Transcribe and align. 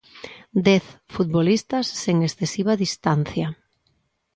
Dez 0.67 0.85
futbolistas 1.13 1.85
sen 2.01 2.17
excesiva 2.27 2.73
distancia. 2.83 3.47